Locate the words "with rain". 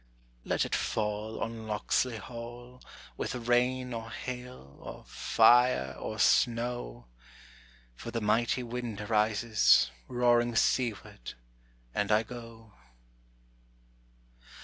3.17-3.93